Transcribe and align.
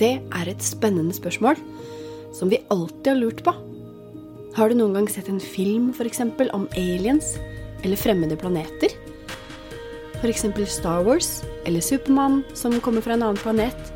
Det 0.00 0.14
er 0.32 0.48
et 0.48 0.62
spennende 0.64 1.12
spørsmål 1.12 1.58
som 2.32 2.48
vi 2.48 2.62
alltid 2.72 3.10
har 3.12 3.18
lurt 3.20 3.42
på. 3.44 3.52
Har 4.56 4.68
du 4.68 4.74
noen 4.74 4.96
gang 4.96 5.06
sett 5.06 5.28
en 5.30 5.38
film 5.38 5.92
for 5.94 6.08
eksempel, 6.08 6.48
om 6.50 6.66
aliens 6.74 7.36
eller 7.84 7.98
fremmede 8.00 8.36
planeter? 8.36 8.96
F.eks. 10.20 10.44
Star 10.66 11.04
Wars 11.06 11.44
eller 11.64 11.80
Supermann 11.80 12.42
som 12.54 12.74
kommer 12.82 13.04
fra 13.04 13.14
en 13.14 13.22
annen 13.22 13.38
planet? 13.40 13.92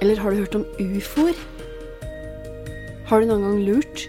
Eller 0.00 0.16
har 0.16 0.32
du 0.32 0.40
hørt 0.40 0.56
om 0.56 0.64
ufoer? 0.80 1.36
Har 3.10 3.20
du 3.20 3.28
noen 3.28 3.44
gang 3.44 3.60
lurt 3.66 4.06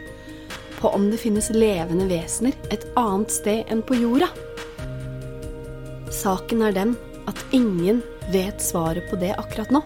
på 0.79 0.89
om 0.95 1.09
det 1.11 1.19
finnes 1.19 1.51
levende 1.51 2.07
vesener 2.07 2.55
et 2.71 2.87
annet 2.99 3.35
sted 3.35 3.67
enn 3.67 3.83
på 3.83 3.99
jorda? 3.99 4.31
Saken 6.13 6.63
er 6.63 6.73
den 6.79 6.95
at 7.27 7.39
ingen 7.51 7.99
vet 8.31 8.63
svaret 8.63 9.11
på 9.11 9.19
det 9.19 9.35
akkurat 9.35 9.75
nå. 9.75 9.83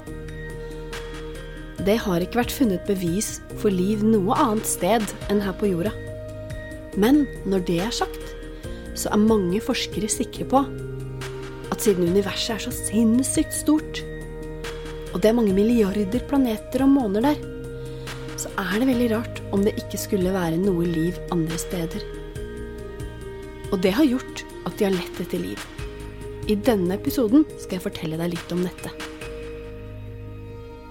Det 1.88 1.96
har 2.04 2.20
ikke 2.20 2.41
vært 2.41 2.52
funnet 2.52 2.84
bevis 2.84 3.38
for 3.62 3.72
liv 3.72 4.02
noe 4.04 4.36
annet 4.36 4.68
sted 4.68 5.04
enn 5.32 5.40
her 5.40 5.55
på 5.55 5.70
jorda. 5.70 5.94
Men 7.00 7.22
når 7.48 7.64
det 7.70 7.78
er 7.86 7.95
sagt, 7.95 8.34
så 8.98 9.14
er 9.14 9.22
mange 9.22 9.62
forskere 9.64 10.09
sikre 10.12 10.47
på 10.52 10.66
at 11.72 11.84
siden 11.84 12.09
universet 12.12 12.58
er 12.58 12.66
så 12.66 12.73
sinnssykt 12.75 13.56
stort, 13.56 14.03
og 15.14 15.22
det 15.23 15.31
er 15.31 15.38
mange 15.38 15.56
milliarder 15.56 16.28
planeter 16.28 16.84
og 16.84 16.92
måner 16.92 17.30
der, 17.30 17.39
så 18.36 18.52
er 18.59 18.81
det 18.81 18.92
veldig 18.92 19.12
rart 19.16 19.44
om 19.56 19.64
det 19.64 19.78
ikke 19.80 20.02
skulle 20.02 20.36
være 20.36 20.59
noe 20.59 20.84
liv 20.92 21.16
andre 21.31 21.59
steder. 21.62 22.03
Og 23.72 23.80
det 23.84 23.95
har 23.95 24.12
gjort 24.12 24.44
at 24.67 24.75
de 24.75 24.90
har 24.90 24.97
lett 24.97 25.23
etter 25.23 25.40
liv. 25.40 25.67
I 26.52 26.59
denne 26.59 27.00
episoden 27.00 27.47
skal 27.56 27.80
jeg 27.80 27.88
fortelle 27.88 28.19
deg 28.19 28.36
litt 28.36 28.56
om 28.56 28.67
dette. 28.67 29.06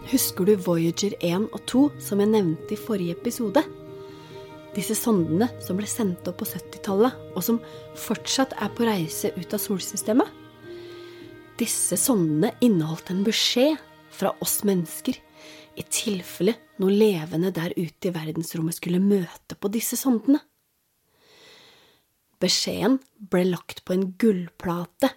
Husker 0.07 0.47
du 0.47 0.53
Voyager 0.62 1.17
1 1.19 1.49
og 1.51 1.62
2 1.67 1.81
som 1.99 2.21
jeg 2.23 2.31
nevnte 2.31 2.77
i 2.77 2.79
forrige 2.79 3.17
episode? 3.17 3.65
Disse 4.77 4.95
sondene 4.95 5.49
som 5.65 5.81
ble 5.81 5.89
sendt 5.91 6.29
opp 6.31 6.39
på 6.45 6.47
70-tallet, 6.47 7.17
og 7.35 7.43
som 7.43 7.59
fortsatt 7.99 8.55
er 8.62 8.71
på 8.77 8.87
reise 8.87 9.33
ut 9.34 9.57
av 9.57 9.65
solsystemet? 9.65 10.31
Disse 11.59 11.99
sondene 11.99 12.53
inneholdt 12.62 13.11
en 13.11 13.27
beskjed 13.27 13.83
fra 14.15 14.31
oss 14.45 14.61
mennesker 14.69 15.19
i 15.75 15.84
tilfelle 15.91 16.55
noe 16.79 16.95
levende 16.95 17.51
der 17.51 17.75
ute 17.75 18.12
i 18.12 18.15
verdensrommet 18.15 18.79
skulle 18.79 19.03
møte 19.03 19.59
på 19.59 19.75
disse 19.75 19.99
sondene. 19.99 20.39
Beskjeden 22.39 23.01
ble 23.19 23.49
lagt 23.51 23.83
på 23.83 23.97
en 23.97 24.12
gullplate 24.21 25.11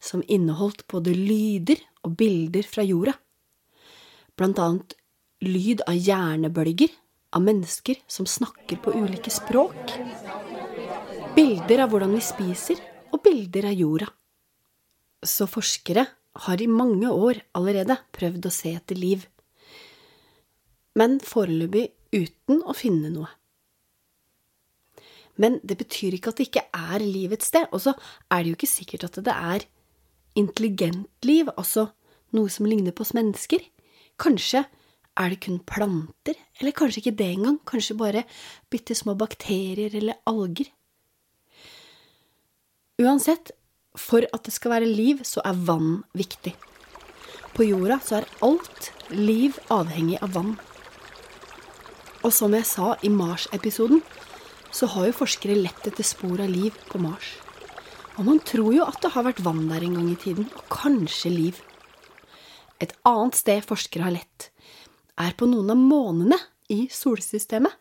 som 0.00 0.24
inneholdt 0.32 0.86
både 0.88 1.12
lyder 1.12 1.82
og 2.06 2.16
bilder 2.16 2.64
fra 2.64 2.86
jorda, 2.88 3.20
blant 4.40 4.60
annet 4.62 4.96
lyd 5.44 5.82
av 5.88 5.96
hjernebølger 5.96 6.92
av 7.36 7.44
mennesker 7.44 8.00
som 8.10 8.26
snakker 8.26 8.80
på 8.82 8.94
ulike 8.96 9.30
språk, 9.32 9.92
bilder 11.36 11.84
av 11.84 11.92
hvordan 11.92 12.14
vi 12.16 12.22
spiser, 12.24 12.80
og 13.10 13.22
bilder 13.24 13.68
av 13.70 13.76
jorda. 13.76 14.06
Så 15.26 15.46
forskere 15.50 16.06
har 16.46 16.62
i 16.62 16.70
mange 16.70 17.10
år 17.10 17.42
allerede 17.58 17.98
prøvd 18.16 18.46
å 18.48 18.54
se 18.54 18.72
etter 18.78 18.98
liv, 18.98 19.26
men 20.96 21.18
foreløpig 21.22 21.90
uten 22.16 22.64
å 22.64 22.74
finne 22.74 23.12
noe. 23.12 23.28
Men 25.40 25.58
det 25.64 25.78
betyr 25.80 26.16
ikke 26.16 26.32
at 26.32 26.40
det 26.40 26.48
ikke 26.48 26.66
er 26.76 27.04
liv 27.04 27.32
et 27.32 27.44
sted, 27.44 27.68
og 27.70 27.82
så 27.84 27.94
er 28.28 28.42
det 28.42 28.50
jo 28.50 28.58
ikke 28.58 28.70
sikkert 28.70 29.06
at 29.08 29.20
det 29.24 29.36
er 29.36 29.66
intelligent 30.38 31.28
liv, 31.28 31.48
altså 31.56 31.90
noe 32.36 32.50
som 32.52 32.68
ligner 32.68 32.94
på 32.94 33.06
oss 33.06 33.14
mennesker. 33.16 33.62
Kanskje 34.20 34.64
er 35.20 35.32
det 35.32 35.40
kun 35.44 35.60
planter, 35.66 36.36
eller 36.60 36.76
kanskje 36.76 37.02
ikke 37.02 37.16
det 37.18 37.30
engang, 37.34 37.58
kanskje 37.66 37.98
bare 37.98 38.24
bitte 38.72 38.96
små 38.96 39.16
bakterier 39.18 39.94
eller 39.96 40.20
alger. 40.28 40.68
Uansett, 43.00 43.52
for 43.96 44.24
at 44.28 44.44
det 44.44 44.54
skal 44.54 44.76
være 44.76 44.88
liv, 44.88 45.22
så 45.24 45.42
er 45.44 45.56
vann 45.66 46.02
viktig. 46.16 46.52
På 47.56 47.64
jorda 47.66 47.98
så 48.04 48.20
er 48.20 48.28
alt 48.44 48.90
liv 49.10 49.56
avhengig 49.72 50.20
av 50.22 50.34
vann. 50.36 50.52
Og 52.20 52.32
som 52.36 52.52
jeg 52.54 52.68
sa 52.68 52.94
i 53.02 53.10
Mars-episoden, 53.12 54.02
så 54.70 54.86
har 54.92 55.08
jo 55.08 55.16
forskere 55.22 55.56
lett 55.58 55.88
etter 55.88 56.06
spor 56.06 56.42
av 56.44 56.52
liv 56.52 56.76
på 56.90 57.00
Mars. 57.02 57.32
Og 58.18 58.26
man 58.28 58.38
tror 58.44 58.74
jo 58.76 58.84
at 58.84 59.00
det 59.02 59.12
har 59.14 59.26
vært 59.26 59.42
vann 59.42 59.64
der 59.70 59.82
en 59.82 59.96
gang 59.96 60.10
i 60.12 60.20
tiden, 60.20 60.50
og 60.54 60.68
kanskje 60.70 61.32
liv. 61.32 61.60
Et 62.80 62.92
annet 63.04 63.36
sted 63.36 63.64
forskere 63.66 64.06
har 64.06 64.14
lett, 64.14 64.48
er 65.20 65.36
på 65.36 65.48
noen 65.50 65.72
av 65.74 65.80
månene 65.80 66.38
i 66.72 66.86
solsystemet. 66.92 67.72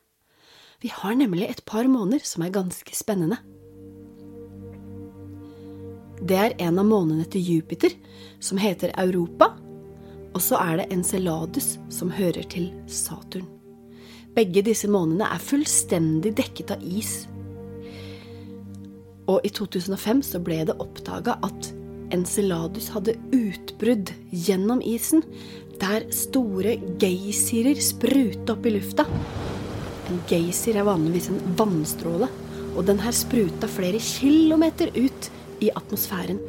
Vi 0.83 0.91
har 0.91 1.15
nemlig 1.15 1.47
et 1.47 1.63
par 1.67 1.87
måneder 1.91 2.23
som 2.27 2.43
er 2.43 2.55
ganske 2.55 2.95
spennende. 2.95 3.39
Det 6.19 6.35
er 6.35 6.55
en 6.59 6.79
av 6.81 6.87
månene 6.87 7.23
til 7.31 7.43
Jupiter, 7.43 7.95
som 8.43 8.59
heter 8.59 8.91
Europa, 8.99 9.53
og 10.35 10.43
så 10.43 10.59
er 10.59 10.81
det 10.81 10.89
Enceladus, 10.93 11.77
som 11.89 12.11
hører 12.11 12.43
til 12.51 12.69
Saturn. 12.91 13.47
Begge 14.35 14.63
disse 14.67 14.87
månene 14.91 15.27
er 15.31 15.41
fullstendig 15.41 16.35
dekket 16.37 16.75
av 16.75 16.83
is. 16.83 17.23
Og 19.31 19.43
i 19.47 19.51
2005 19.51 20.23
så 20.27 20.43
ble 20.43 20.61
det 20.67 20.75
oppdaga 20.79 21.39
at 21.45 21.71
Enceladus 22.15 22.89
hadde 22.93 23.17
utbrudd 23.35 24.11
gjennom 24.31 24.81
isen, 24.85 25.23
der 25.79 26.07
store 26.13 26.75
geysirer 26.99 27.79
spruta 27.83 28.55
opp 28.55 28.67
i 28.67 28.73
lufta. 28.75 29.05
En 30.09 30.21
geysir 30.29 30.79
er 30.79 30.87
vanligvis 30.87 31.29
en 31.31 31.41
vannstråle, 31.59 32.29
og 32.75 32.85
den 32.87 33.01
her 33.03 33.15
spruta 33.15 33.69
flere 33.69 34.01
kilometer 34.03 34.91
ut 34.97 35.29
i 35.63 35.71
atmosfæren. 35.75 36.41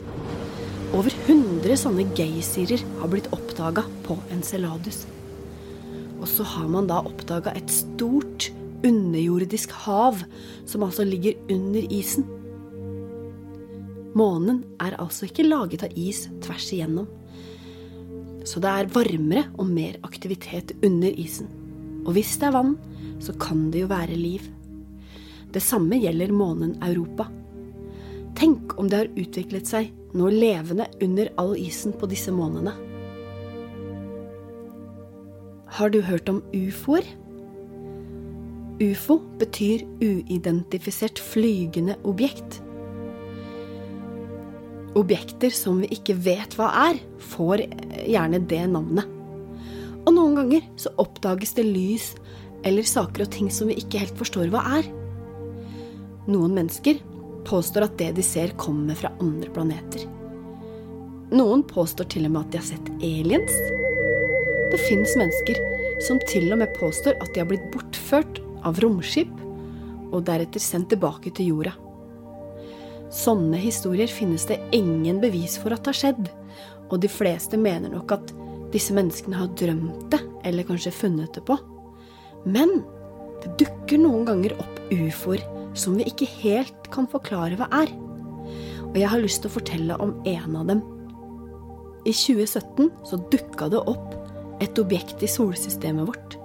Over 0.96 1.14
100 1.28 1.76
sånne 1.78 2.08
geysirer 2.18 2.82
har 3.00 3.10
blitt 3.12 3.30
oppdaga 3.34 3.84
på 4.06 4.16
Enceladus. 4.34 5.04
Og 6.20 6.26
så 6.28 6.44
har 6.56 6.66
man 6.72 6.88
da 6.90 6.98
oppdaga 7.06 7.54
et 7.56 7.70
stort 7.72 8.50
underjordisk 8.86 9.72
hav 9.84 10.22
som 10.68 10.84
altså 10.84 11.04
ligger 11.06 11.38
under 11.52 11.84
isen. 11.92 12.26
Månen 14.20 14.62
er 14.82 14.98
altså 15.00 15.28
ikke 15.28 15.46
laget 15.46 15.86
av 15.86 15.96
is 15.96 16.26
tvers 16.44 16.68
igjennom. 16.74 17.08
Så 18.44 18.60
det 18.60 18.70
er 18.70 18.90
varmere 18.92 19.46
og 19.56 19.68
mer 19.72 19.96
aktivitet 20.04 20.74
under 20.84 21.14
isen. 21.20 21.48
Og 22.04 22.14
hvis 22.16 22.34
det 22.40 22.50
er 22.50 22.56
vann, 22.56 22.74
så 23.20 23.32
kan 23.40 23.68
det 23.72 23.84
jo 23.84 23.90
være 23.90 24.16
liv. 24.18 24.44
Det 25.52 25.62
samme 25.64 25.98
gjelder 26.00 26.32
månen 26.32 26.76
Europa. 26.84 27.28
Tenk 28.38 28.76
om 28.80 28.88
det 28.88 29.02
har 29.02 29.18
utviklet 29.18 29.68
seg 29.68 29.90
noe 30.16 30.30
levende 30.32 30.86
under 31.02 31.30
all 31.40 31.56
isen 31.58 31.94
på 31.96 32.08
disse 32.10 32.32
månene. 32.34 32.72
Har 35.70 35.92
du 35.92 36.00
hørt 36.02 36.28
om 36.28 36.40
ufoer? 36.54 37.06
Ufo 38.80 39.18
betyr 39.38 39.84
uidentifisert 40.00 41.20
flygende 41.20 41.98
objekt. 42.08 42.62
Objekter 44.98 45.52
som 45.54 45.78
vi 45.82 45.90
ikke 45.94 46.16
vet 46.18 46.56
hva 46.58 46.70
er, 46.90 47.00
får 47.30 47.62
gjerne 48.08 48.40
det 48.50 48.62
navnet. 48.72 49.06
Og 50.06 50.14
noen 50.16 50.38
ganger 50.38 50.64
så 50.80 50.90
oppdages 50.98 51.54
det 51.58 51.66
lys 51.68 52.14
eller 52.66 52.86
saker 52.86 53.24
og 53.24 53.32
ting 53.32 53.50
som 53.52 53.70
vi 53.70 53.78
ikke 53.80 54.00
helt 54.02 54.18
forstår 54.18 54.50
hva 54.52 54.64
er. 54.80 54.88
Noen 56.30 56.56
mennesker 56.56 56.98
påstår 57.46 57.86
at 57.86 57.98
det 58.00 58.10
de 58.18 58.24
ser, 58.24 58.52
kommer 58.60 58.98
fra 58.98 59.12
andre 59.22 59.50
planeter. 59.54 60.06
Noen 61.30 61.62
påstår 61.62 62.08
til 62.10 62.26
og 62.26 62.34
med 62.34 62.42
at 62.42 62.52
de 62.52 62.60
har 62.60 62.68
sett 62.72 62.90
aliens. 62.98 63.60
Det 64.70 64.80
fins 64.88 65.14
mennesker 65.18 65.60
som 66.02 66.18
til 66.30 66.50
og 66.50 66.60
med 66.62 66.74
påstår 66.78 67.16
at 67.20 67.30
de 67.34 67.42
har 67.42 67.48
blitt 67.50 67.70
bortført 67.74 68.40
av 68.66 68.80
romskip 68.82 69.30
og 70.10 70.24
deretter 70.26 70.62
sendt 70.62 70.90
tilbake 70.92 71.32
til 71.36 71.52
jorda. 71.52 71.76
Sånne 73.10 73.58
historier 73.58 74.10
finnes 74.10 74.44
det 74.46 74.60
ingen 74.76 75.18
bevis 75.22 75.56
for 75.58 75.74
at 75.74 75.88
har 75.90 75.96
skjedd, 75.96 76.28
og 76.90 77.00
de 77.02 77.10
fleste 77.10 77.58
mener 77.58 77.90
nok 77.90 78.14
at 78.14 78.32
disse 78.70 78.94
menneskene 78.94 79.38
har 79.38 79.50
drømt 79.58 80.06
det, 80.12 80.20
eller 80.46 80.66
kanskje 80.66 80.94
funnet 80.94 81.34
det 81.34 81.42
på. 81.46 81.56
Men 82.46 82.80
det 83.42 83.56
dukker 83.60 83.98
noen 83.98 84.26
ganger 84.28 84.54
opp 84.62 84.78
ufoer 84.94 85.42
som 85.74 85.98
vi 85.98 86.06
ikke 86.10 86.28
helt 86.40 86.90
kan 86.94 87.08
forklare 87.10 87.58
hva 87.58 87.68
er. 87.82 87.90
Og 88.90 88.98
jeg 88.98 89.10
har 89.10 89.22
lyst 89.22 89.42
til 89.42 89.50
å 89.50 89.56
fortelle 89.58 89.98
om 90.02 90.16
en 90.26 90.56
av 90.58 90.70
dem. 90.70 90.82
I 92.06 92.14
2017 92.16 92.90
så 93.06 93.18
dukka 93.32 93.68
det 93.74 93.82
opp 93.90 94.14
et 94.62 94.78
objekt 94.80 95.22
i 95.24 95.30
solsystemet 95.30 96.08
vårt. 96.08 96.39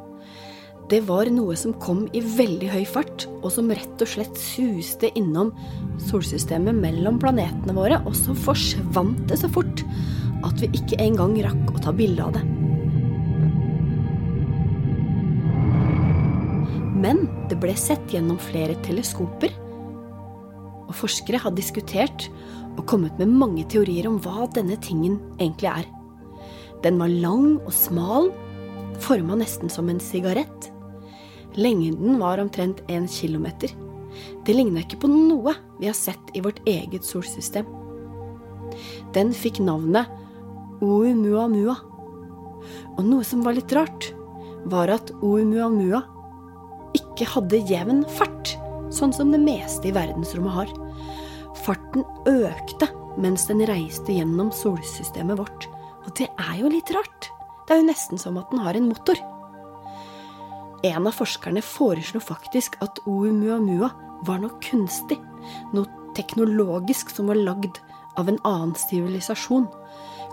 Det 0.86 1.00
var 1.08 1.26
noe 1.34 1.56
som 1.58 1.72
kom 1.82 2.04
i 2.14 2.22
veldig 2.22 2.68
høy 2.70 2.84
fart, 2.86 3.24
og 3.42 3.50
som 3.56 3.72
rett 3.74 4.02
og 4.06 4.10
slett 4.10 4.38
suste 4.38 5.10
innom 5.18 5.50
solsystemet 6.12 6.78
mellom 6.78 7.18
planetene 7.22 7.74
våre, 7.74 7.98
og 8.06 8.14
så 8.14 8.36
forsvant 8.38 9.24
det 9.32 9.40
så 9.42 9.50
fort 9.50 9.82
at 10.46 10.62
vi 10.62 10.70
ikke 10.78 11.00
engang 11.02 11.34
rakk 11.42 11.72
å 11.74 11.82
ta 11.82 11.94
bilde 11.96 12.28
av 12.28 12.36
det. 12.38 12.44
Men 17.02 17.26
det 17.50 17.58
ble 17.62 17.74
sett 17.78 18.14
gjennom 18.14 18.38
flere 18.42 18.78
teleskoper, 18.86 19.58
og 20.86 20.94
forskere 21.02 21.42
har 21.42 21.58
diskutert 21.58 22.28
og 22.76 22.86
kommet 22.86 23.18
med 23.18 23.34
mange 23.34 23.66
teorier 23.74 24.06
om 24.06 24.22
hva 24.22 24.46
denne 24.54 24.78
tingen 24.86 25.18
egentlig 25.40 25.72
er. 25.72 25.90
Den 26.86 27.02
var 27.02 27.10
lang 27.10 27.56
og 27.58 27.74
smal, 27.74 28.30
forma 29.02 29.42
nesten 29.42 29.72
som 29.74 29.90
en 29.90 30.04
sigarett. 30.04 30.70
Lengden 31.56 32.20
var 32.20 32.42
omtrent 32.44 32.82
en 32.92 33.08
kilometer. 33.08 33.72
Det 34.46 34.56
ligna 34.56 34.84
ikke 34.84 35.00
på 35.04 35.10
noe 35.12 35.56
vi 35.80 35.88
har 35.90 35.98
sett 35.98 36.34
i 36.34 36.44
vårt 36.44 36.62
eget 36.68 37.06
solsystem. 37.08 37.68
Den 39.16 39.32
fikk 39.36 39.62
navnet 39.64 40.10
Oumuamua. 40.84 41.76
Og 42.98 43.04
noe 43.06 43.24
som 43.28 43.44
var 43.46 43.56
litt 43.56 43.72
rart, 43.76 44.12
var 44.66 44.92
at 44.92 45.12
Oumuamua 45.22 46.02
ikke 46.98 47.28
hadde 47.30 47.62
jevn 47.70 48.04
fart, 48.18 48.56
sånn 48.94 49.14
som 49.16 49.32
det 49.32 49.42
meste 49.44 49.90
i 49.90 49.96
verdensrommet 49.96 50.56
har. 50.56 50.74
Farten 51.66 52.04
økte 52.28 52.90
mens 53.22 53.48
den 53.48 53.64
reiste 53.68 54.16
gjennom 54.16 54.52
solsystemet 54.56 55.40
vårt. 55.40 55.70
Og 56.06 56.12
det 56.20 56.28
er 56.28 56.60
jo 56.60 56.72
litt 56.72 56.92
rart. 56.96 57.30
Det 57.66 57.76
er 57.76 57.82
jo 57.82 57.88
nesten 57.88 58.22
som 58.22 58.38
at 58.42 58.52
den 58.52 58.62
har 58.62 58.78
en 58.78 58.92
motor. 58.92 59.20
En 60.86 61.08
av 61.08 61.16
forskerne 61.18 61.64
foreslo 61.66 62.20
faktisk 62.22 62.76
at 62.86 63.00
Oumuamua 63.10 63.90
var 64.28 64.42
noe 64.42 64.54
kunstig, 64.62 65.18
noe 65.74 66.12
teknologisk 66.18 67.10
som 67.10 67.32
var 67.32 67.40
lagd 67.42 67.80
av 68.20 68.30
en 68.30 68.38
annen 68.46 68.76
sivilisasjon. 68.78 69.66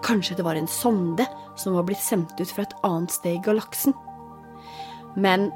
Kanskje 0.05 0.37
det 0.37 0.45
var 0.45 0.59
en 0.59 0.69
sonde 0.69 1.25
som 1.57 1.79
var 1.79 1.87
blitt 1.89 2.03
sendt 2.05 2.37
ut 2.41 2.51
fra 2.51 2.67
et 2.67 2.77
annet 2.85 3.15
sted 3.15 3.39
i 3.39 3.43
galaksen. 3.45 3.97
Men 5.17 5.49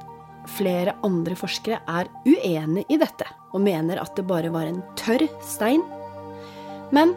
flere 0.48 0.96
andre 1.04 1.36
forskere 1.36 1.82
er 1.90 2.10
uenig 2.24 2.86
i 2.88 3.00
dette 3.00 3.28
og 3.52 3.64
mener 3.66 4.00
at 4.00 4.16
det 4.16 4.26
bare 4.28 4.52
var 4.54 4.68
en 4.70 4.82
tørr 4.98 5.26
stein. 5.44 5.84
Men 6.94 7.12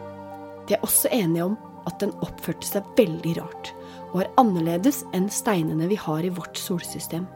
de 0.68 0.76
er 0.76 0.84
også 0.84 1.08
enige 1.14 1.48
om 1.48 1.58
at 1.88 2.00
den 2.02 2.12
oppførte 2.20 2.66
seg 2.68 2.96
veldig 2.98 3.38
rart 3.40 3.74
og 4.10 4.20
var 4.20 4.32
annerledes 4.42 5.04
enn 5.16 5.30
steinene 5.32 5.88
vi 5.88 5.96
har 5.96 6.26
i 6.26 6.34
vårt 6.34 6.58
solsystem. 6.58 7.28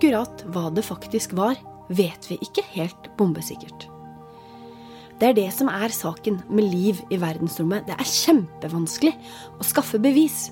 Akkurat 0.00 0.46
hva 0.48 0.70
det 0.72 0.80
faktisk 0.80 1.34
var, 1.36 1.58
vet 1.92 2.24
vi 2.30 2.38
ikke 2.40 2.62
helt 2.72 3.10
bombesikkert. 3.18 3.82
Det 5.20 5.26
er 5.28 5.34
det 5.36 5.50
som 5.52 5.68
er 5.68 5.92
saken 5.92 6.38
med 6.48 6.70
liv 6.72 7.02
i 7.12 7.18
verdensrommet. 7.20 7.84
Det 7.84 7.98
er 7.98 8.08
kjempevanskelig 8.08 9.12
å 9.60 9.66
skaffe 9.68 10.00
bevis. 10.00 10.46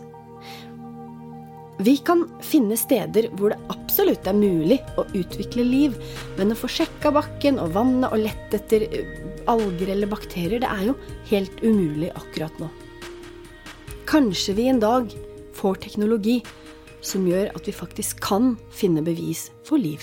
Vi 1.80 1.96
kan 2.04 2.26
finne 2.44 2.76
steder 2.76 3.30
hvor 3.40 3.54
det 3.54 3.72
absolutt 3.72 4.28
er 4.28 4.36
mulig 4.36 4.82
å 5.00 5.06
utvikle 5.16 5.64
liv, 5.64 5.96
men 6.36 6.52
å 6.52 6.60
få 6.60 6.68
sjekka 6.68 7.14
bakken 7.16 7.56
og 7.64 7.72
vannet 7.78 8.12
og 8.12 8.26
lett 8.26 8.60
etter 8.60 8.84
alger 9.48 9.96
eller 9.96 10.12
bakterier, 10.12 10.60
det 10.60 10.68
er 10.68 10.90
jo 10.90 10.98
helt 11.32 11.64
umulig 11.64 12.12
akkurat 12.20 12.60
nå. 12.60 12.68
Kanskje 14.12 14.60
vi 14.60 14.68
en 14.68 14.84
dag 14.84 15.08
får 15.56 15.86
teknologi 15.88 16.42
som 17.00 17.26
gjør 17.28 17.52
at 17.54 17.66
vi 17.66 17.74
faktisk 17.74 18.22
kan 18.24 18.56
finne 18.70 19.04
bevis 19.04 19.48
for 19.66 19.80
liv. 19.80 20.02